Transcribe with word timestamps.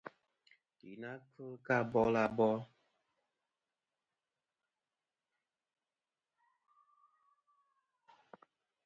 Yì 0.79 0.91
na 1.01 1.11
kfel 1.27 1.51
kɨ 1.65 1.71
abil 1.79 2.13
abol. 2.23 2.59